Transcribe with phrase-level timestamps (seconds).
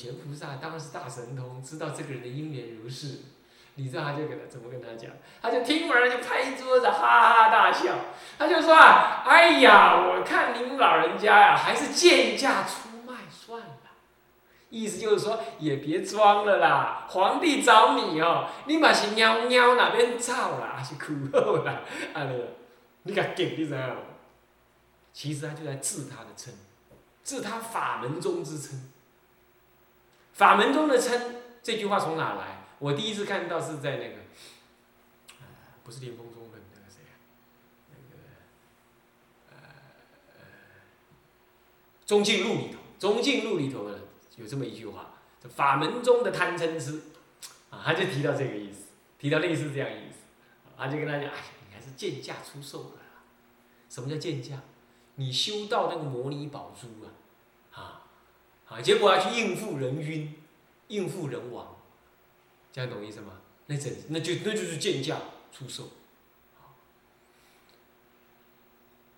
[0.00, 3.18] 前菩萨当然是大神通，知道这个人的因缘如是。
[3.76, 5.10] 你知道他就跟他怎么跟他讲？
[5.40, 7.94] 他就听完了就拍桌子哈哈大笑。
[8.38, 13.66] 他就说啊，哎呀，我看您老人家呀，还是贱价出卖算了。
[14.70, 17.06] 意思就是说，也别装了啦。
[17.08, 21.80] 皇帝找你哦，你嘛是喵喵哪边走啦，还是苦后啦？
[22.12, 22.26] 啊，
[23.04, 23.78] 你甲给你知道
[25.12, 26.52] 其实他就在治他的称，
[27.24, 28.89] 治他法门中之称。
[30.40, 32.64] 法门中的称这句话从哪来？
[32.78, 34.16] 我第一次看到是在那个，
[35.84, 37.12] 不是《莲峰中论》那个谁啊，
[37.90, 38.16] 那个，
[39.50, 39.56] 呃
[40.38, 40.44] 呃，
[42.08, 43.98] 《中进录》里头，《中进录》里头呢
[44.36, 45.10] 有这么一句话：，
[45.54, 47.02] 法门中的贪嗔痴，
[47.68, 48.84] 啊，他就提到这个意思，
[49.18, 50.20] 提到类似这样意思，
[50.74, 51.36] 他就跟他讲：，哎，
[51.68, 52.92] 你还是贱价出售的，
[53.90, 54.58] 什么叫贱价？
[55.16, 57.12] 你修到那个摩尼宝珠啊，
[57.78, 58.08] 啊，
[58.70, 60.34] 啊，结果要去应付人晕，
[60.90, 61.76] 应付人亡。
[62.70, 63.40] 这样懂意思吗？
[63.66, 65.18] 那真那就那就是贱价
[65.50, 65.88] 出售。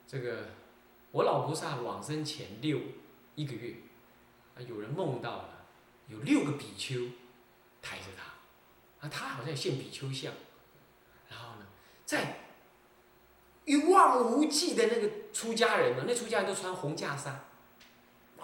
[0.07, 0.51] 这个
[1.11, 2.79] 我老菩萨往生前六
[3.35, 3.77] 一个月，
[4.55, 5.67] 啊，有人梦到了
[6.09, 7.09] 有六个比丘
[7.81, 10.33] 抬着他，啊，他好像现比丘像，
[11.31, 11.67] 然后呢，
[12.05, 12.41] 在
[13.65, 17.33] 一望无际的那个出家人嘛，那出家人都穿红袈裟，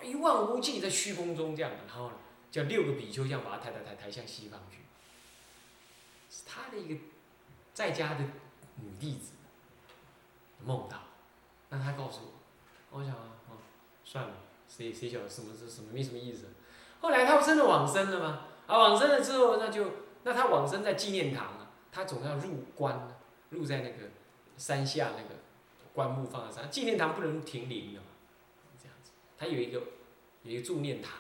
[0.03, 2.15] 一望无际在虚空中这样的，然后呢，
[2.51, 4.79] 叫六个比丘像把他抬抬抬抬向西方去。
[6.31, 7.01] 是他的一个
[7.73, 8.21] 在家的
[8.77, 9.33] 女弟子
[10.65, 10.99] 梦到，
[11.71, 12.21] 那他告诉
[12.91, 13.57] 我，我想啊，哦，
[14.05, 14.35] 算了，
[14.69, 16.47] 谁谁晓得什么是什么没什么意思。
[17.01, 18.47] 后来他不真的往生了吗？
[18.67, 19.93] 啊，往生了之后，那就
[20.25, 23.17] 那他往生在纪念堂啊，他总要入关，
[23.51, 24.11] 入在那个
[24.57, 25.41] 山下那个
[25.95, 28.07] 棺木放在山，纪念堂不能停灵的嘛，
[28.83, 29.79] 这样子，他有一个
[30.43, 31.13] 有一个助念堂，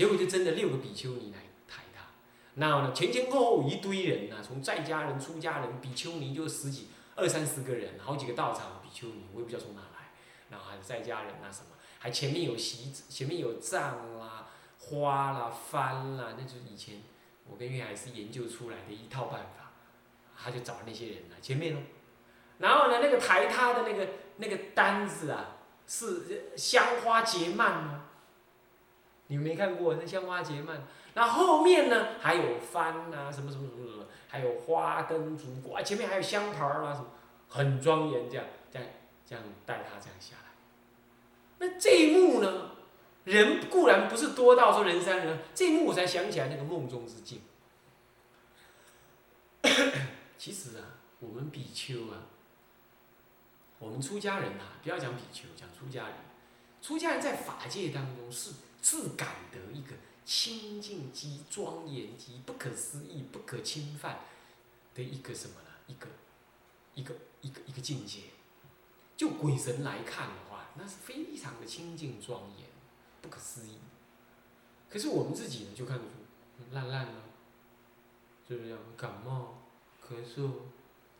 [0.00, 2.06] 结果就真的六个比丘尼来抬他。
[2.54, 10.12] 然后呢，前前后后一堆人呐，从在家人、出家人、比丘尼就十几、二三十个人，好几个道场比丘尼，我也不知道从哪来。
[10.48, 14.46] 然后还是在家人啊什么，还前面有席子， 前面有帐啦、
[14.78, 17.02] 花啦、幡啦，那就是以前
[17.46, 19.70] 我跟岳海是研究出来的一套办法。
[20.42, 21.80] 他就找那些人来前面哦。
[22.56, 24.08] 然后呢，那个抬他的那个
[24.38, 28.00] 那个单子啊，是香花结蔓哦。
[29.30, 30.82] 你没看过那香花结蔓？
[31.14, 32.80] 那后面呢，还有幡
[33.14, 37.06] 啊，什么什么什么什么，还有花灯烛果，前面还有香桃儿啊，什么，
[37.48, 38.88] 很庄严，这样，这样，
[39.24, 40.50] 这样带他这样下来。
[41.60, 42.72] 那这一幕呢，
[43.22, 47.42] 人固然不是多到说人山人海，这一幕我才想起来那个梦中之境。
[50.36, 52.26] 其实啊，我们比丘啊，
[53.78, 56.14] 我们出家人啊，不要讲比丘，讲出家人，
[56.82, 59.94] 出家人在法界当中是自感得一个。
[60.22, 64.20] 清净极庄严极不可思议不可侵犯
[64.94, 65.70] 的一个什么呢？
[65.88, 66.06] 一个
[66.94, 68.20] 一个一个一个境界。
[69.16, 72.68] 就鬼神来看的话，那是非常的清净庄严，
[73.20, 73.78] 不可思议。
[74.88, 76.10] 可是我们自己呢，就看得出
[76.70, 77.12] 烂烂的，
[78.46, 78.78] 是不是这样？
[78.96, 79.64] 感冒、
[80.00, 80.48] 咳嗽，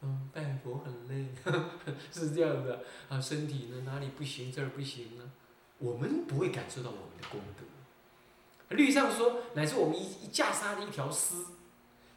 [0.02, 1.50] 嗯，拜佛很累，呵
[1.84, 3.20] 呵是这样的啊。
[3.20, 5.32] 身体呢，哪里不行，这儿不行呢？
[5.80, 8.76] 我们不会感受到我们的功德。
[8.76, 11.46] 律上说，乃至我们一一袈裟的一条丝，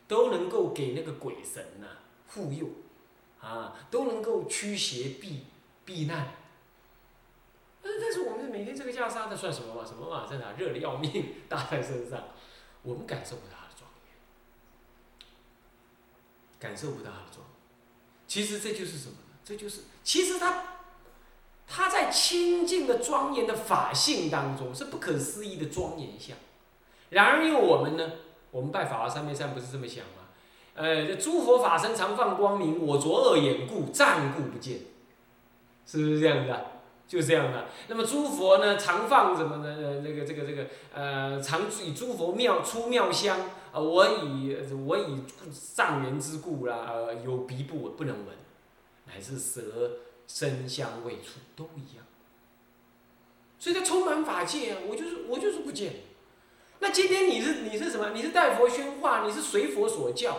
[0.08, 1.88] 都能够给那个鬼神呐
[2.28, 2.68] 护佑，
[3.40, 5.46] 啊，都能够驱邪避
[5.84, 6.36] 避难。
[7.82, 9.86] 但是，但是我们每天这个袈裟，的算什么嘛？
[9.86, 10.28] 什么嘛？
[10.30, 10.52] 在哪？
[10.52, 12.22] 热的要命，搭在身上，
[12.82, 14.14] 我们感受不到它的庄严，
[16.60, 17.56] 感受不到它的庄严。
[18.28, 19.38] 其实这就是什么呢？
[19.46, 20.73] 这就是，其实它。
[21.68, 26.38] 他在清净的庄严的法性当中是不可思议的庄严相，
[27.10, 28.12] 然而因为我们呢，
[28.52, 30.28] 我们拜法华三昧三不是这么想吗？
[30.76, 34.80] 呃，诸佛法身常放光明，我着恶眼故暂故不见，
[35.86, 36.66] 是不是这样的？
[37.08, 37.66] 就是这样的。
[37.88, 40.02] 那么诸佛呢，常放什么呢？
[40.04, 43.40] 那个这个这个呃，常以诸佛妙出妙香
[43.72, 44.56] 啊，我以
[44.86, 48.36] 我以藏缘之故啦，呃，有鼻不闻不能闻，
[49.06, 49.62] 乃是舌。
[50.28, 52.06] 声香味触都一样，
[53.60, 54.80] 所以它充满法界啊！
[54.88, 55.94] 我就是我就是不见。
[56.80, 58.10] 那今天你是你是什么？
[58.10, 60.36] 你是代佛宣化，你是随佛所教，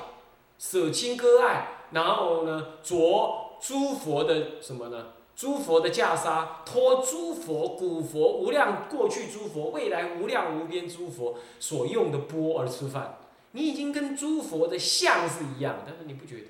[0.59, 5.13] 舍亲割爱，然后呢，着诸佛的什么呢？
[5.37, 13.19] 诸佛的袈裟，托诸佛古佛无量过去诸佛未来无量无边诸佛所用的钵而吃饭。
[13.53, 16.49] 你已经跟诸佛的像是一样，但是你不觉得？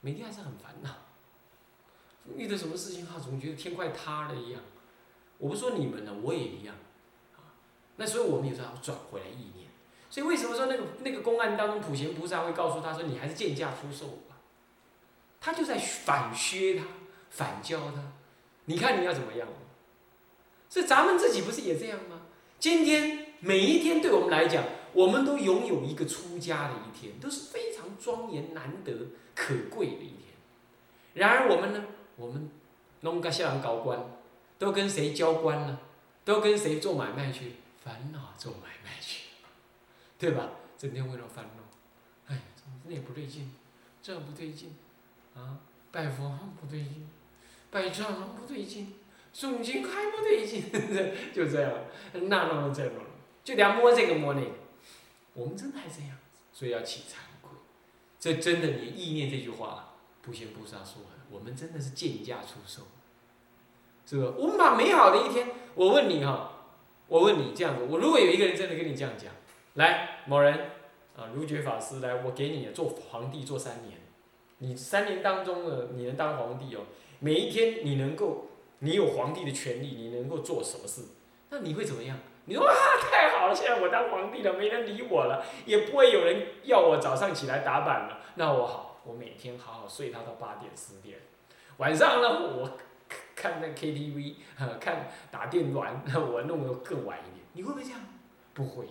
[0.00, 0.90] 每天还是很烦恼。
[2.36, 4.60] 遇到什么事情哈，总觉得天快塌了一样。
[5.38, 6.74] 我不说你们了，我也一样。
[7.36, 7.54] 啊，
[7.96, 9.68] 那所以我们有时候要转回来意念。
[10.10, 14.36] 所以为什么说那个那个公案当中，普贤菩萨会告诉他说：“你还是贱价出售吧。”
[15.40, 16.84] 他就在反削他，
[17.30, 18.02] 反教他。
[18.64, 19.46] 你看你要怎么样？
[20.68, 22.22] 所以咱们自己不是也这样吗？
[22.58, 28.92] 今天每一天对我们来讲，我们都拥有一个出家的一天，都是非常庄严、难得、
[29.34, 30.34] 可贵的一天。
[31.14, 31.84] 然而我们呢？
[32.18, 32.50] 我们
[33.00, 33.98] 弄个下人高官，
[34.58, 35.80] 都跟谁交官了？
[36.26, 37.52] 都跟谁做买卖去？
[37.82, 39.28] 烦恼做买卖去，
[40.18, 40.50] 对吧？
[40.76, 41.62] 整天为了烦恼，
[42.26, 42.42] 哎，
[42.84, 43.50] 那也不对劲，
[44.02, 44.76] 这不对劲，
[45.34, 45.58] 啊，
[45.90, 47.08] 拜佛不对劲，
[47.70, 48.04] 拜忏
[48.36, 48.94] 不对劲，
[49.34, 50.64] 诵经还不对劲，
[51.32, 51.72] 就这样，
[52.12, 53.04] 那弄这弄，
[53.42, 54.50] 就得要摸这个摸那个。
[55.32, 56.18] 我们真的还这样，
[56.52, 57.56] 所以要起惭愧。
[58.20, 59.94] 这真的，你意念这句话，
[60.28, 62.82] 不贤菩萨说，我们真的是贱价出售，
[64.04, 64.34] 是吧？
[64.36, 66.52] 我们把美好的一天，我问你哈。
[67.08, 69.32] 我问你这样子，我如果有一个人真的跟你这样讲，
[69.76, 70.52] 来，某人，
[71.16, 73.98] 啊，如觉法师来，我给你做皇帝做三年，
[74.58, 76.80] 你三年当中呢，你能当皇帝哦，
[77.20, 78.48] 每一天你能够，
[78.80, 81.00] 你有皇帝的权利，你能够做什么事？
[81.48, 82.18] 那你会怎么样？
[82.44, 82.74] 你说哇，
[83.10, 91.18] 太好了，现在我当皇帝了，没人理我了，也不会有人要我早上起来打板了，那我好，我每天好好睡他到八点十点，
[91.78, 92.78] 晚上呢我。
[93.34, 94.34] 看那 KTV，
[94.80, 97.46] 看打电玩，我弄得更晚一点。
[97.52, 98.00] 你会不会这样？
[98.52, 98.88] 不会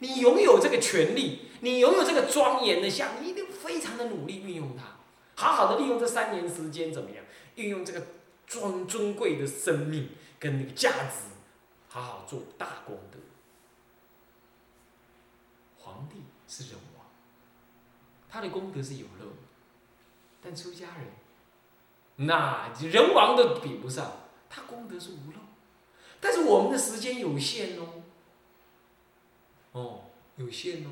[0.00, 4.96] 你拥有这个权利，你拥有这个庄严的相，你一定非常的努力运用它，
[5.36, 7.24] 好好的利用这三年时间，怎么样？
[7.56, 8.04] 运用这个
[8.46, 10.08] 尊尊贵的生命
[10.40, 11.28] 跟那个价值，
[11.86, 13.18] 好好做大功德。
[15.76, 17.06] 皇帝是人王，
[18.30, 19.26] 他的功德是有漏，
[20.44, 21.06] 但出家人。
[22.16, 24.12] 那人王都比不上，
[24.48, 25.38] 他功德是无漏，
[26.20, 28.02] 但是我们的时间有限哦，
[29.72, 30.00] 哦，
[30.36, 30.90] 有限哦，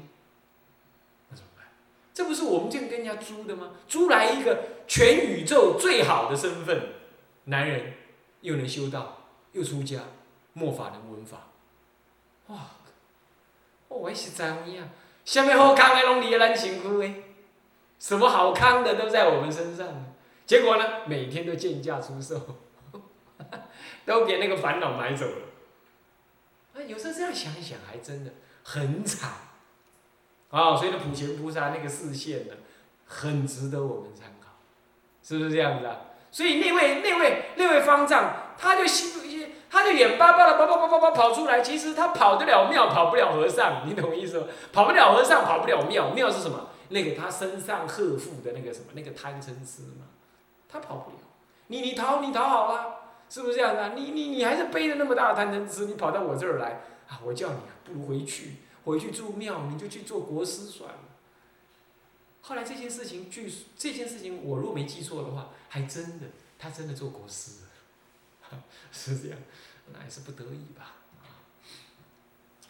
[1.28, 1.66] 那怎么办？
[2.12, 3.70] 这不是我们这样跟人家租的吗？
[3.86, 6.94] 租来一个全宇宙最好的身份，
[7.44, 7.94] 男人
[8.40, 9.18] 又能修道，
[9.52, 10.00] 又出家，
[10.54, 11.46] 末法能闻法，
[12.48, 12.58] 哇，
[13.86, 14.88] 我也是这样，
[15.24, 17.31] 下面好康的拢离咱辛苦诶，
[18.02, 19.86] 什么好康的都在我们身上。
[20.44, 20.84] 结果呢？
[21.06, 22.34] 每天都贱价出售，
[24.04, 25.46] 都给那个烦恼买走了。
[26.74, 28.32] 啊，有时候这样想一想，还真的
[28.64, 29.30] 很惨。
[30.50, 32.54] 啊，所以呢，普贤菩萨那个视线呢，
[33.06, 34.48] 很值得我们参考，
[35.22, 35.96] 是不是这样子啊？
[36.32, 41.62] 所以那位那位那位方丈，他就心他就眼巴巴的跑跑跑跑跑跑出来。
[41.62, 44.46] 其实他跑得了庙，跑不了和尚，你懂我意思吗？
[44.72, 46.10] 跑不了和尚，跑不了庙。
[46.10, 46.68] 庙是什么？
[46.92, 48.86] 那个他身上呵护的那个什么？
[48.94, 50.06] 那个贪嗔痴嘛。
[50.68, 51.18] 他跑不了，
[51.66, 52.96] 你你逃你逃好了，
[53.28, 53.90] 是不是这样的？
[53.94, 57.20] 你你你还是背着那么大的贪嗔痴，你跑到我这儿来啊！
[57.22, 60.98] 我叫你啊，不如回去，回去住庙，你就去做国师算了。
[62.40, 66.26] 后来这件事情，据这件事情，我若没记错的话，还真的，
[66.58, 67.64] 他真的做国师
[68.50, 69.38] 了， 是这样，
[69.92, 70.94] 那也是不得已吧。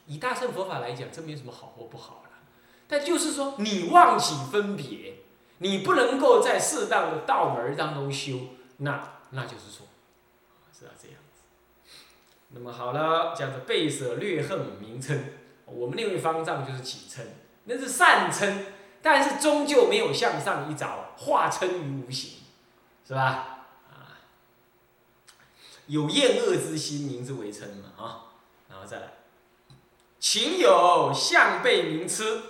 [0.08, 2.30] 以大乘佛法来讲，这没有什么好或不好了，
[2.88, 5.14] 但就是说，你忘记分别。
[5.58, 8.37] 你不能够在适当的道门当中修，
[8.79, 9.87] 那那就是错，
[10.76, 11.43] 是要这样子。
[12.49, 15.25] 那么好了，这样子背舍略恨名称，
[15.67, 17.25] 我们那位方丈就是起称，
[17.66, 18.66] 那是善称，
[19.00, 22.40] 但是终究没有向上一着，化称于无形，
[23.06, 23.68] 是吧？
[23.88, 24.18] 啊，
[25.87, 28.35] 有厌恶之心，名之为称嘛啊，
[28.68, 29.12] 然后再来，
[30.18, 32.42] 情有相背名痴。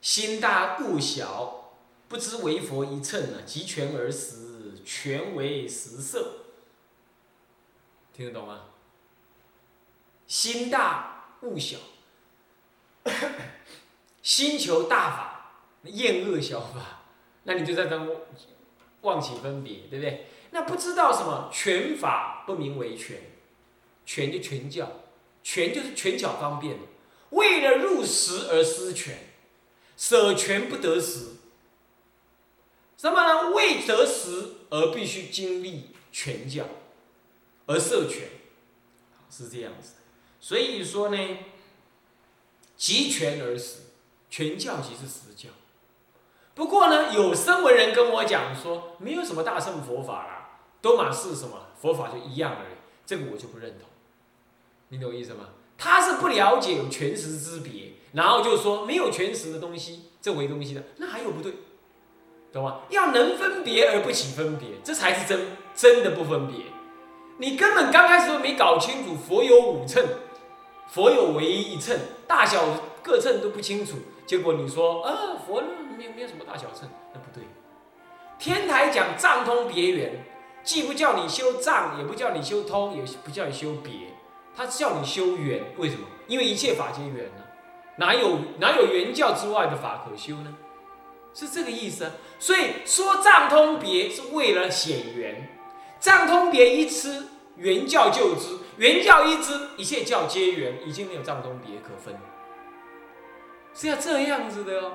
[0.00, 1.74] 心大物小，
[2.08, 3.42] 不知为佛一乘呢？
[3.42, 6.44] 集权而食，权为食色。
[8.12, 8.62] 听得懂吗？
[10.26, 11.78] 心大物小，
[14.22, 15.52] 心求大法，
[15.84, 17.02] 厌恶小法，
[17.44, 18.08] 那你就在当
[19.02, 20.26] 妄起分别，对不对？
[20.50, 23.18] 那不知道什么权法不名为权，
[24.04, 24.90] 权就权教，
[25.42, 26.78] 权就是权巧方便，
[27.30, 29.27] 为了入实而失权。
[29.98, 31.32] 舍权不得时，
[32.96, 33.50] 什么呢？
[33.50, 36.64] 为得时而必须经历权教，
[37.66, 38.28] 而设权，
[39.28, 39.94] 是这样子。
[40.40, 41.38] 所以说呢，
[42.76, 43.86] 集权而死，
[44.30, 45.48] 权教即是实教。
[46.54, 52.76] 不过呢，有声闻人跟我讲说，没有什么大乘佛法啦，都嘛是什么佛法就一样而已。
[53.04, 53.88] 这个我就不认同，
[54.90, 55.48] 你懂我意思吗？
[55.78, 57.92] 他是不了解有全实之别。
[58.12, 61.52] 然后就说没有全实的东西，这为东西的，那还有不对，
[62.50, 62.80] 懂吗？
[62.88, 65.38] 要能分别而不起分别，这才是真
[65.74, 66.56] 真的不分别。
[67.36, 70.02] 你根本刚开始都没搞清楚佛有五乘，
[70.88, 72.64] 佛有唯一一称，大小
[73.02, 73.96] 各称都不清楚。
[74.26, 75.62] 结果你说啊，佛
[75.96, 77.44] 没有没有什么大小称，那不对。
[78.38, 80.24] 天台讲藏通别圆，
[80.64, 83.92] 既不叫你修藏，也不叫你修通，也不叫你修别，
[84.58, 85.62] 他叫你修圆。
[85.76, 86.04] 为什么？
[86.26, 87.44] 因为一切法皆圆呢，
[87.96, 90.52] 哪有哪有圆教之外的法可修呢？
[91.32, 92.10] 是这个意思。
[92.40, 95.48] 所以说藏通别是为了显圆，
[96.00, 102.16] 藏通别一吃，圆教就知，圆教一知，一切教皆圆，已经没有藏通别可分。
[103.72, 104.92] 是要这样子的哦，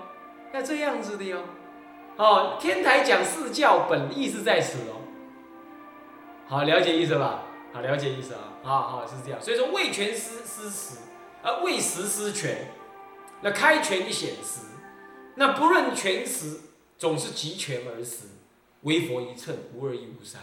[0.53, 1.39] 要这样子的哟。
[2.17, 4.99] 哦，天台讲四教本意是在此哦。
[6.49, 7.43] 好，了解意思吧？
[7.73, 8.53] 好，了解意思啊。
[8.61, 9.41] 好好是这样。
[9.41, 10.97] 所以说未全失失实，
[11.41, 12.69] 而未实失全。
[13.41, 14.61] 那开权一显实，
[15.35, 16.59] 那不论全实，
[16.97, 18.27] 总是集权而实，
[18.83, 20.41] 唯佛一乘，无二亦无三。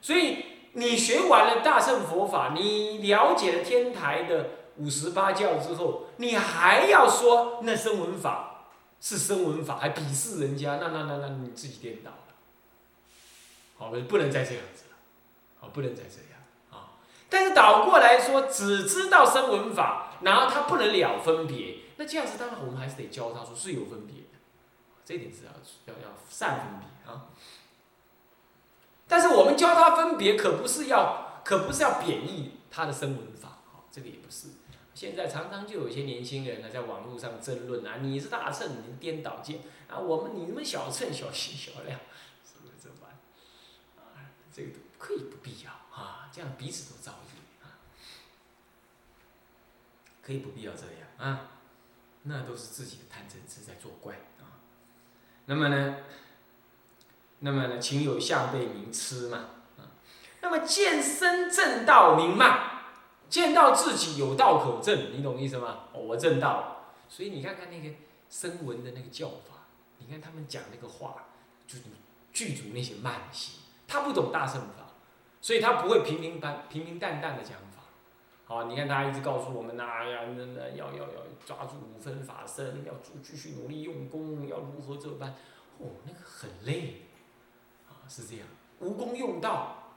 [0.00, 8.68] 所以你学完了大乘佛法，你了解了天台的五十八教之后，你还要说那声闻法
[9.00, 12.16] 是声闻法，还鄙视人家，那那那那你自己颠倒了。
[13.76, 14.96] 好，不能再这样子了。
[15.58, 16.35] 好，不能再这样。
[17.28, 21.78] 但是倒过来说，只知道声闻法，然后他不能了分别。
[21.96, 24.38] 那这样子，当然我们还是得教他说是有分别的，
[25.04, 27.26] 这点是要要要善分别啊。
[29.08, 34.48] 但是我们教他分别，可不是要，可不是要贬义他的声闻法，啊，这个也不是。
[34.94, 41.98] 现在常常就有些年轻人呢，在网络上争论啊，你是大乘，你颠倒见啊，我们你们小乘小心小量，
[42.44, 43.10] 是不是这般？
[43.96, 45.70] 啊，这个可以不必要，
[46.36, 47.80] 这样彼此都造业啊，
[50.22, 51.48] 可以不必要这样啊。
[52.24, 54.60] 那都是自己的贪嗔痴在作怪啊。
[55.46, 55.96] 那么呢，
[57.38, 59.38] 那么呢，情有相被名痴嘛
[59.78, 59.96] 啊。
[60.42, 62.82] 那么见身正道明慢，
[63.30, 65.84] 见到自己有道可证，你懂意思吗？
[65.94, 67.96] 我正道，所以你看看那个
[68.28, 71.28] 声闻的那个教法，你看他们讲那个话，
[71.66, 71.78] 就
[72.30, 73.60] 具足那些慢心。
[73.88, 74.85] 他不懂大乘法，
[75.46, 77.80] 所以他不会平平淡平平淡淡的讲法。
[78.46, 85.30] 好，你看他一直告诉我们呐，哎呀，那那要要要抓住五分法身，要继继续努力用功，要如何这般？
[85.78, 87.02] 哦，那个很累，
[87.88, 88.48] 啊，是这样，
[88.80, 89.94] 无功用道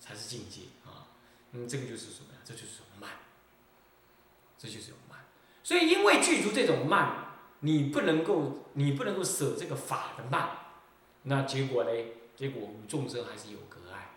[0.00, 1.04] 才是境界啊。
[1.50, 2.38] 那么这个就是什么呀？
[2.42, 3.10] 这就是慢，
[4.56, 5.18] 这就是慢。
[5.62, 7.26] 所以因为具足这种慢，
[7.60, 10.48] 你不能够，你不能够舍这个法的慢，
[11.24, 12.14] 那结果嘞？
[12.34, 14.07] 结果众生还是有隔碍。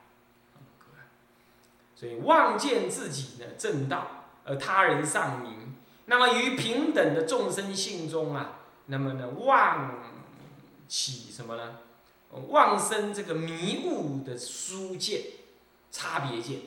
[2.01, 5.75] 所以望见自己的正道，而他人丧名，
[6.07, 10.01] 那么于平等的众生性中啊，那么呢望
[10.87, 11.77] 起什么呢？
[12.47, 15.21] 望生这个迷雾的疏见、
[15.91, 16.61] 差别见，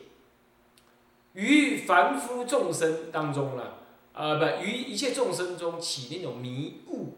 [1.32, 3.72] 于凡夫众生当中呢，
[4.12, 7.16] 呃不，于一切众生中起那种迷雾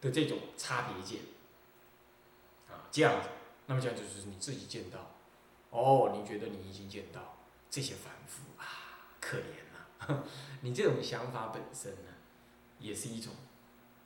[0.00, 1.22] 的这种差别见，
[2.68, 3.28] 啊这样子，
[3.66, 5.09] 那么这样就是你自己见到。
[5.70, 7.38] 哦，你觉得你已经见到
[7.70, 10.24] 这些凡夫啊，可怜了。
[10.62, 12.10] 你这种想法本身呢，
[12.78, 13.32] 也是一种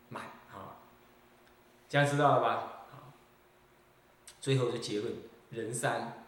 [0.08, 0.76] 慢啊。
[1.88, 2.86] 这样知道了吧？
[2.90, 3.12] 好，
[4.40, 5.14] 最后的结论：
[5.50, 6.26] 人三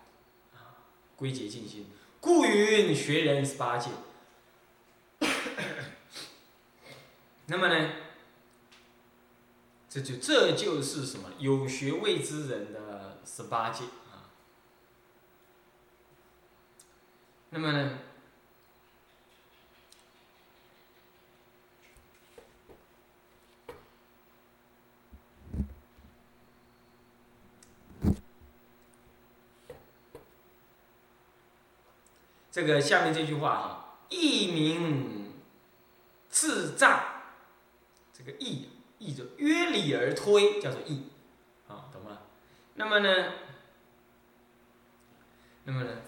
[0.55, 0.81] 啊，
[1.17, 1.91] 归结尽心。
[2.21, 3.91] 故云学人十八戒。
[7.47, 7.93] 那么呢，
[9.89, 11.31] 这就这就是什么？
[11.39, 13.85] 有学位之人的十八戒。
[17.59, 17.91] 那么呢？
[32.51, 35.33] 这个下面这句话哈，一名
[36.29, 37.23] 自障，
[38.13, 41.09] 这个义义就约理而推，叫做义，
[41.69, 42.19] 啊，懂吗？
[42.75, 43.33] 那么呢？
[45.65, 46.03] 那么呢？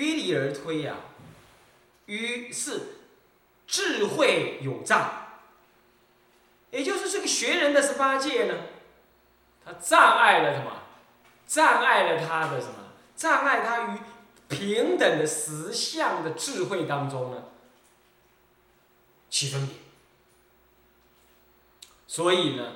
[0.00, 0.96] 约理而推呀，
[2.06, 3.00] 于是
[3.66, 5.26] 智慧有障，
[6.70, 8.54] 也就是这个学人的十八戒呢，
[9.62, 10.72] 他障碍了什么？
[11.46, 12.92] 障碍了他的什么？
[13.14, 13.98] 障碍他于
[14.48, 17.44] 平等的实相的智慧当中呢，
[19.28, 19.76] 起分别，
[22.06, 22.72] 所以呢，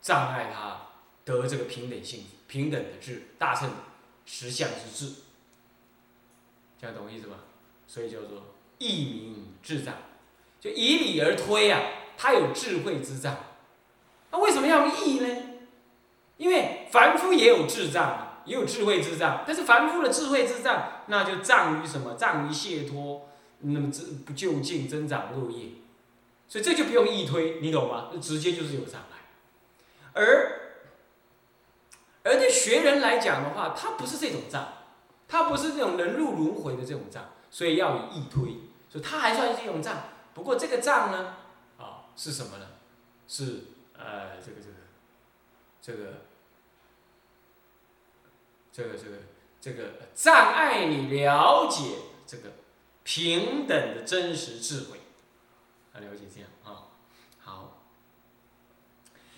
[0.00, 0.86] 障碍他
[1.26, 3.70] 得这个平等性、平等的智、大乘
[4.24, 5.14] 实相之智。
[6.82, 7.36] 这样懂我意思吧？
[7.86, 8.42] 所以叫做
[8.78, 9.94] 一名智障，
[10.58, 11.80] 就以理而推啊，
[12.18, 13.36] 他有智慧之障。
[14.32, 15.28] 那为什么要义呢？
[16.38, 22.14] 因为凡夫也有智障啊，也有智慧之障，但是凡夫的智慧之障，那就障于什么？
[22.14, 23.28] 障于解脱，
[23.60, 25.68] 那么这不就近增长落业，
[26.48, 28.10] 所以这就不用易推，你懂吗？
[28.20, 29.18] 直接就是有障碍。
[30.14, 30.60] 而
[32.24, 34.66] 而对学人来讲的话，他不是这种障，
[35.32, 38.42] 他不是这种人入轮回的这种障，所以要以意推，
[38.90, 39.96] 所以他还算是一种障。
[40.34, 41.36] 不过这个障呢，
[41.78, 42.66] 啊，是什么呢？
[43.26, 43.62] 是
[43.96, 44.76] 呃，这个这个
[45.80, 45.98] 这个
[48.70, 49.16] 这个这个
[49.58, 51.94] 这个障碍你了解
[52.26, 52.50] 这个
[53.02, 54.98] 平等的真实智慧，
[55.94, 56.92] 啊，了解这样啊，
[57.40, 57.78] 好。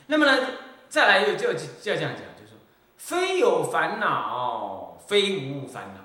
[0.08, 0.48] 那么呢，
[0.88, 2.33] 再来就就就这样讲。
[3.04, 6.00] 非有烦恼，非无烦恼。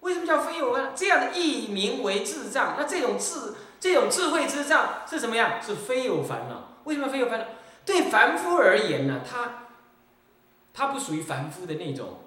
[0.00, 0.90] 为什么叫非有烦恼？
[0.92, 2.74] 这样的译名为智障。
[2.76, 5.62] 那这种智，这种智慧之障是什么样？
[5.62, 6.80] 是非有烦恼。
[6.82, 7.46] 为什么非有烦恼？
[7.84, 9.68] 对凡夫而言呢，他，
[10.74, 12.18] 他不属于凡夫的那种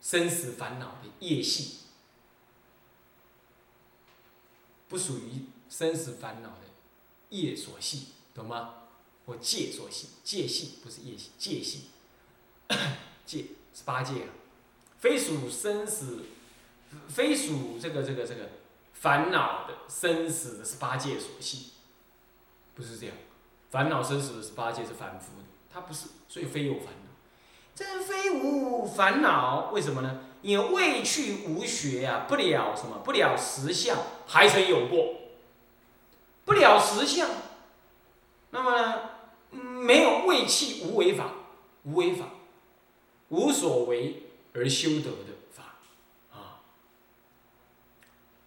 [0.00, 1.78] 生死烦恼的业系，
[4.88, 6.68] 不属于生死烦恼的
[7.30, 8.74] 业所系，懂吗？
[9.26, 11.90] 或戒所系，戒系不是业系，戒系。
[13.30, 14.28] 戒是八戒啊，
[14.98, 16.24] 非属生死，
[17.08, 18.48] 非属这个这个这个
[18.92, 21.70] 烦恼的生死的是八戒所系，
[22.74, 23.14] 不是这样，
[23.70, 27.10] 烦恼生死的是八戒是凡夫的，他不是，所以非有烦恼，
[27.72, 30.24] 这非无烦恼，为什么呢？
[30.42, 33.96] 因为未去无学呀，不了什么，不了实相，
[34.26, 35.14] 还曾有过，
[36.44, 37.30] 不了实相，
[38.50, 39.10] 那么呢，
[39.52, 41.30] 没有未弃无为法，
[41.84, 42.26] 无为法。
[43.30, 45.76] 无所为而修得的法，
[46.32, 46.62] 啊，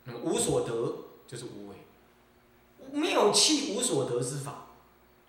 [0.04, 1.76] 那么无所得就是无为，
[2.92, 4.68] 没有弃无所得之法，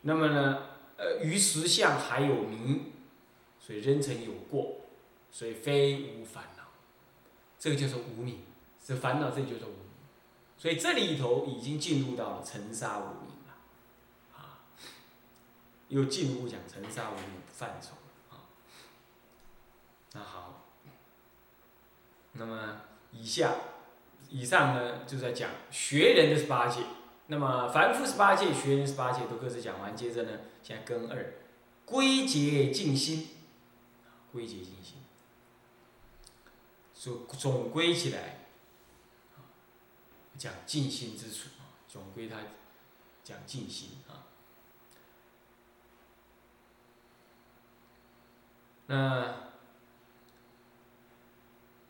[0.02, 2.92] 那么呢，呃，于实相还有迷，
[3.60, 4.80] 所以人曾有过，
[5.30, 6.64] 所以非无烦恼，
[7.58, 8.40] 这个就是无明，
[8.84, 9.94] 这烦恼这就是无明，
[10.58, 13.54] 所以这里头已经进入到了尘沙无明了，
[14.36, 14.66] 啊，
[15.88, 17.90] 又进入讲尘沙无明范畴。
[20.16, 20.64] 那好，
[22.34, 23.52] 那么以下、
[24.30, 26.82] 以上呢，就在讲学人的十八戒。
[27.26, 31.34] 那么凡夫十八戒、学人十八戒都各自讲完，接着呢，现在根二
[31.84, 33.28] 归结静心，
[34.30, 34.98] 归结静心，
[36.94, 38.46] 总总归起来，
[40.38, 42.36] 讲静心之处啊，总归他
[43.24, 44.30] 讲静心啊。
[48.86, 49.53] 那。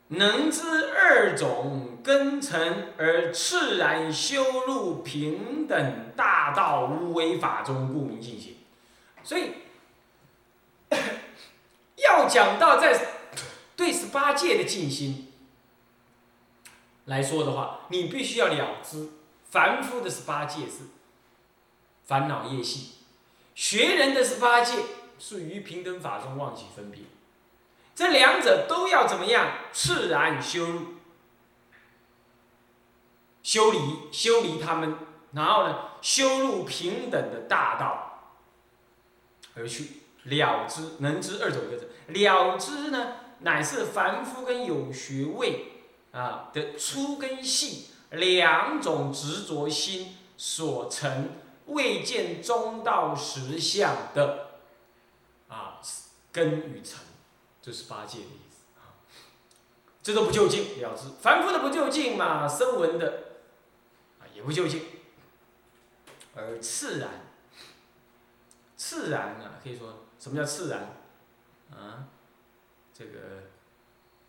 [0.08, 8.58] 能知二种根尘而赤然修入平等大道无为法中，故名净心。
[9.22, 9.52] 所以，
[11.96, 13.06] 要讲到在
[13.74, 15.32] 对十八界的静心
[17.06, 19.08] 来说的话，你必须要了知
[19.50, 20.82] 凡夫的十八界是
[22.04, 22.96] 烦恼业系，
[23.54, 24.74] 学人的十八界
[25.18, 27.00] 是于平等法中忘记分别。
[27.94, 29.58] 这两者都要怎么样？
[29.72, 30.80] 自然修入、
[33.42, 33.78] 修理、
[34.10, 34.96] 修理他们，
[35.32, 38.32] 然后呢，修入平等的大道
[39.54, 41.90] 而去了之，能知二种个字。
[42.08, 45.66] 了之呢，乃是凡夫跟有学位
[46.12, 51.30] 啊的粗跟细两种执着心所成
[51.66, 54.58] 未见中道实相的
[55.48, 55.78] 啊
[56.32, 56.98] 根与尘。
[57.64, 58.92] 这是八戒的意思啊，
[60.02, 63.38] 这都不就近了之，凡夫的不就近嘛，声闻的
[64.20, 64.84] 啊也不就近，
[66.34, 67.32] 而自然，
[68.76, 70.94] 自然啊，可以说什么叫自然
[71.70, 72.08] 啊？
[72.92, 73.44] 这个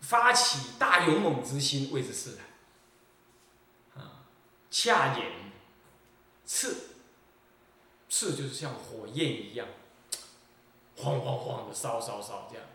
[0.00, 4.24] 发起大勇猛之心谓之自然啊，
[4.70, 5.52] 恰言
[6.46, 6.74] 炽，
[8.08, 9.68] 炽就是像火焰一样，
[10.96, 12.66] 晃晃晃的烧烧烧这样。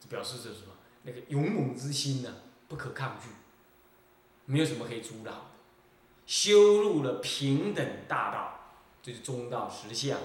[0.00, 0.72] 这表示这是什么？
[1.02, 2.34] 那个勇猛之心呢，
[2.68, 3.28] 不可抗拒，
[4.44, 5.40] 没有什么可以阻挡的。
[6.26, 8.60] 修入了平等大道，
[9.02, 10.18] 就是中道实相。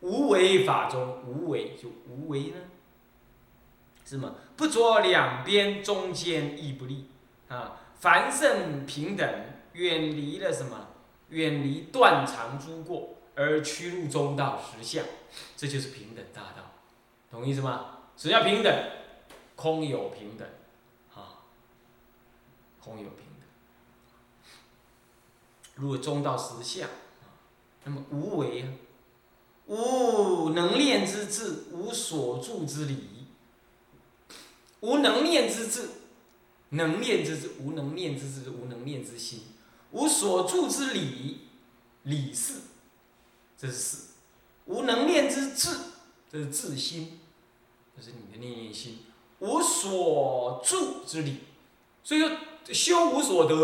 [0.00, 2.56] 无为法中，无为就无为呢？
[4.04, 4.34] 什么？
[4.56, 7.10] 不着两边，中间亦不利
[7.48, 7.80] 啊！
[7.98, 9.28] 凡圣平等，
[9.72, 10.88] 远离了什么？
[11.30, 15.04] 远离断肠诸过，而趋入中道实相，
[15.56, 16.72] 这就是平等大道，
[17.30, 17.95] 懂意思吗？
[18.16, 18.90] 只要平等。
[19.56, 20.46] 空有平等，
[21.14, 21.40] 啊，
[22.78, 23.48] 空有平等。
[25.76, 26.86] 如果中道实相，
[27.84, 28.68] 那么无为啊，
[29.64, 33.26] 无能念之智，无所住之理，
[34.80, 35.88] 无能念之智，
[36.68, 39.40] 能念之智，无能念之智，无能念之心，
[39.92, 41.48] 无所住之理，
[42.02, 42.60] 理事，
[43.56, 43.96] 这是事；
[44.66, 45.78] 无能念之智，
[46.30, 47.20] 这是智心，
[47.96, 48.98] 这是你的念念心，
[49.38, 51.40] 无所住之理，
[52.04, 52.30] 所以说
[52.74, 53.54] 修无所得，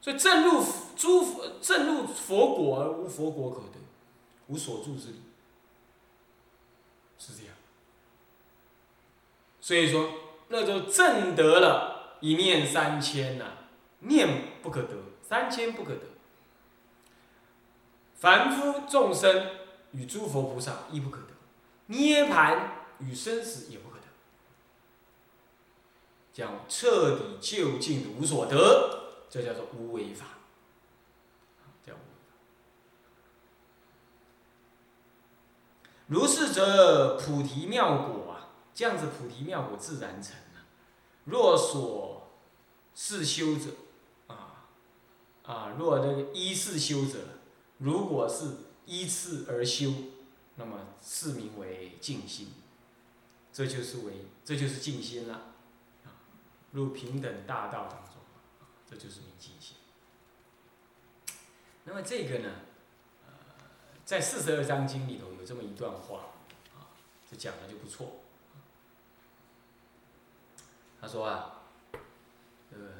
[0.00, 0.64] 所以正入
[0.96, 3.78] 诸佛正入佛果而无佛果可得，
[4.46, 5.20] 无所住之理，
[7.18, 7.54] 是这样。
[9.60, 10.10] 所以说，
[10.48, 13.44] 那就正得了一念三千呐，
[14.00, 16.00] 念不可得，三千不可得。
[18.14, 19.50] 凡夫众生
[19.92, 21.28] 与诸佛菩萨亦不可得，
[21.86, 24.04] 涅盘与生死也不可得。
[26.32, 30.26] 讲彻底究竟无所得，这叫做无为法。
[31.84, 32.34] 叫无为法。
[36.06, 38.34] 如是者，菩提妙果啊。
[38.74, 40.64] 这样子菩提妙果自然成了。
[41.24, 42.30] 若所
[42.94, 43.72] 是修者，
[44.28, 44.68] 啊
[45.42, 47.18] 啊，若这个依次修者，
[47.78, 49.92] 如果是依次而修，
[50.54, 52.52] 那么是名为静心。
[53.58, 54.12] 这就是为，
[54.44, 55.34] 这就是静心了。
[56.04, 56.14] 啊，
[56.70, 58.14] 入平等大道当中，
[58.88, 59.76] 这就是明静心。
[61.82, 62.52] 那么这个呢，
[63.26, 63.32] 呃，
[64.04, 66.26] 在四十二章经里头有这么一段话，
[66.76, 66.86] 啊，
[67.28, 68.20] 这讲的就不错。
[71.00, 71.62] 他说啊，
[72.70, 72.92] 这个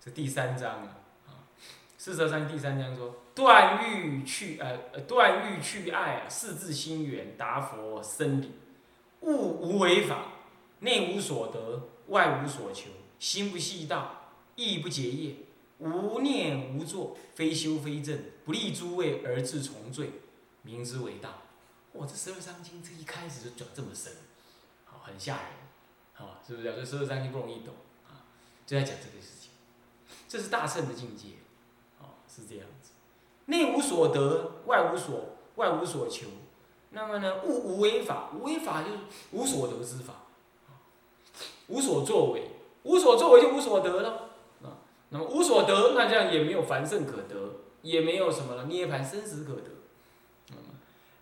[0.00, 0.96] 这第三章啊，
[2.04, 8.50] 四十三第三章说断欲去呃断欲去爱四字心源达佛生理，
[9.20, 10.32] 物无为法，
[10.80, 15.36] 内无所得，外无所求，心不系道，意不结业，
[15.78, 20.10] 无念无作，非修非正，不立诸位而自从罪，
[20.62, 21.42] 名之为道。
[21.92, 24.12] 哇，这十二章经这一开始就讲这么深，
[24.84, 25.44] 好，很吓人，
[26.14, 26.64] 好，是不是？
[26.64, 27.72] 这十二章经不容易懂
[28.08, 28.26] 啊，
[28.66, 29.50] 就在讲这个事情，
[30.26, 31.28] 这是大圣的境界，
[32.34, 32.92] 是这样子，
[33.46, 36.28] 内无所得，外无所外无所求，
[36.90, 38.98] 那么呢，物无为法，无为法就是
[39.32, 40.24] 无所得之法，
[41.66, 42.44] 无所作为，
[42.84, 44.30] 无所作为就无所得了，
[44.62, 49.70] 啊，那么无所得，那这样也没有凡圣可得，也没有什么了涅槃生死可得。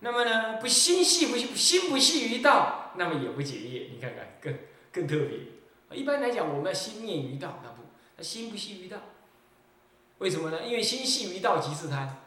[0.03, 3.89] 那么呢，不心系不心不系于道，那么也不结业。
[3.93, 4.57] 你看看，更
[4.91, 5.95] 更特别。
[5.95, 7.83] 一般来讲，我们要心念于道，那不，
[8.17, 8.97] 那心不系于道。
[10.21, 10.63] 为什么呢？
[10.65, 12.21] 因为心系于道即是贪。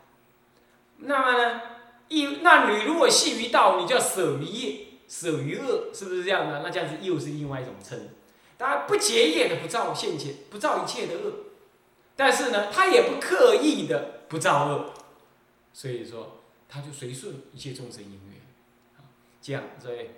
[0.98, 1.60] 那么呢，
[2.08, 6.60] 一那你如果系于道，你就要舍于业，舍于恶，是不是这样的？
[6.62, 8.08] 那这样子又是另外一种称。
[8.58, 11.32] 当然不结业的不造现前，不造一切的恶，
[12.14, 14.92] 但是呢，他也不刻意的不造恶，
[15.72, 16.40] 所以说。
[16.66, 18.40] 他就随顺一切众生因缘，
[19.40, 20.08] 这样所以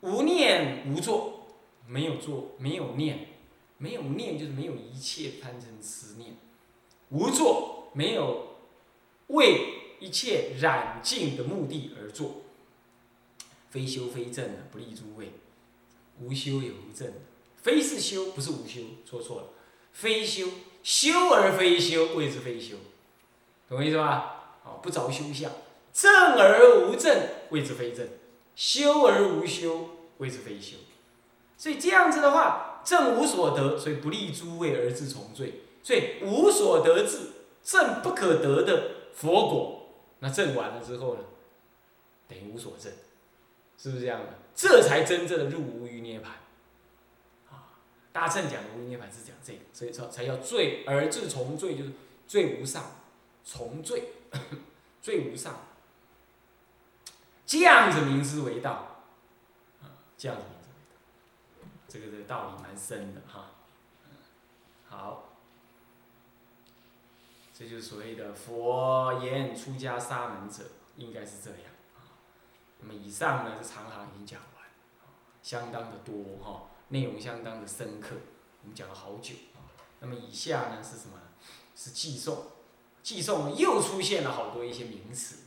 [0.00, 1.46] 无念无作，
[1.86, 3.26] 没有作，没有念，
[3.76, 6.36] 没有念就是没有一切贪嗔痴念，
[7.10, 8.56] 无作没有
[9.28, 12.42] 为一切染净的目的而做，
[13.68, 15.32] 非修非正的不立诸位，
[16.20, 17.12] 无修也无正，
[17.56, 19.48] 非是修不是无修，说错了，
[19.92, 20.48] 非修
[20.82, 22.76] 修而非修谓之非修，
[23.68, 24.58] 懂我意思吧？
[24.62, 25.50] 好，不着修相。
[25.92, 28.06] 正而无正，谓之非正；
[28.54, 30.76] 修而无修，谓之非修。
[31.56, 35.62] 所以这样子的话，正无所得，所以不立诸位而自从罪。
[35.82, 37.30] 所以无所得智，
[37.62, 39.88] 正不可得的佛果，
[40.18, 41.20] 那正完了之后呢，
[42.28, 42.92] 等于无所证，
[43.78, 44.34] 是不是这样的？
[44.54, 46.32] 这才真正的入无余涅盘。
[47.50, 47.72] 啊，
[48.12, 51.90] 大乘讲的无余涅盘是讲这个，所以说才叫罪而自从罪，就是
[52.26, 52.84] 罪无上，
[53.42, 54.12] 从罪，
[55.00, 55.54] 罪无上。
[57.46, 59.02] 这样子名之为道，
[59.82, 63.52] 啊，这样子名之为道，这个这个道理蛮深的哈。
[64.88, 65.29] 好，
[67.60, 70.64] 这就是所谓的佛言出家沙门者，
[70.96, 71.60] 应该是这样
[71.94, 72.16] 啊。
[72.78, 74.64] 那么以上呢，是长行已经讲完，
[75.42, 78.16] 相当的多哈，内容相当的深刻，
[78.62, 79.68] 我们讲了好久啊。
[80.00, 81.24] 那么以下呢是什么呢？
[81.76, 82.46] 是寄送，
[83.02, 85.40] 寄送又出现了好多一些名词。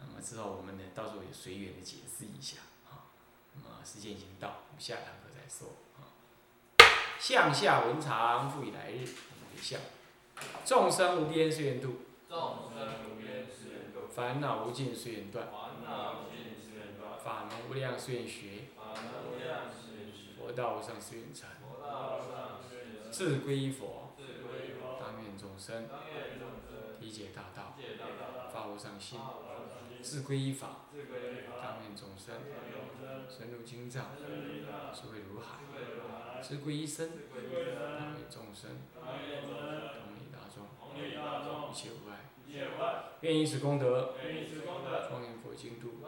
[0.00, 2.56] 那么之后我们呢，到时候也随缘的解释一下
[2.88, 3.06] 啊。
[3.54, 6.10] 那么时间已经到，我们下堂课再说啊。
[7.20, 9.78] 向下文长，复以来日，我们回向。
[10.64, 14.08] 众生无边誓愿度，众生无边誓愿度。
[14.14, 17.18] 烦恼无尽誓愿断，烦恼无尽誓愿断。
[17.24, 20.38] 法门无量誓愿学，法门无量誓愿学。
[20.38, 23.12] 佛道无上誓愿成，佛道无上誓愿成。
[23.12, 24.98] 自归佛，自归佛。
[24.98, 28.48] 当愿众生，当愿众生，理解大道，理解大道。
[28.52, 29.18] 发无上心。
[30.02, 32.34] 自归依法，自归依法，当愿众生。
[33.28, 34.06] 深入经藏，
[34.94, 35.60] 智慧如海，
[36.42, 38.80] 自归依身，当愿众生
[41.70, 42.18] 一切无碍。
[43.20, 44.14] 愿以此功德，
[45.08, 46.02] 庄严佛净土，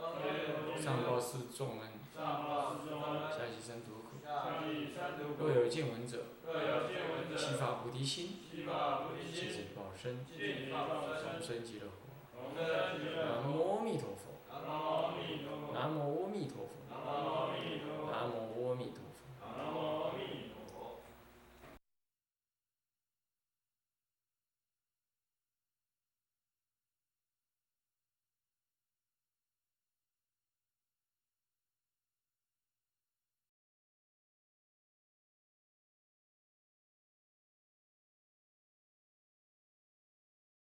[0.82, 4.08] 上报四重恩，下济三途苦。
[5.38, 6.18] 若有见闻者，
[7.36, 10.76] 悉发菩提心，悉发菩提尽，此报身，尽此报
[11.14, 12.10] 身，终身极乐国。
[12.58, 14.21] 南无阿弥陀佛。